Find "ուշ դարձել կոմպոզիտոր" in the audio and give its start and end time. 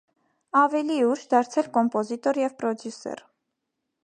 1.09-2.43